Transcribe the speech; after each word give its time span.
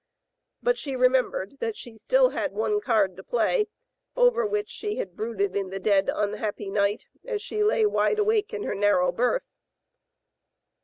But 0.63 0.79
she 0.79 0.95
remembered 0.95 1.59
that 1.59 1.77
she 1.77 1.91
had 1.91 1.99
still 1.99 2.31
one 2.49 2.81
card 2.83 3.15
to 3.17 3.23
play, 3.23 3.67
over 4.15 4.47
which 4.47 4.67
she 4.67 4.95
had 4.97 5.15
brooded 5.15 5.55
in 5.55 5.69
the 5.69 5.77
dead, 5.77 6.09
unhappy 6.11 6.71
night 6.71 7.05
as 7.23 7.39
she 7.39 7.63
lay 7.63 7.85
wide 7.85 8.17
awake 8.17 8.51
in 8.51 8.63
her 8.63 8.73
nar 8.73 8.97
row 8.97 9.11
berth. 9.11 9.45